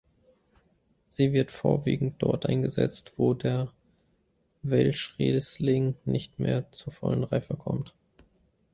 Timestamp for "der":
3.35-3.71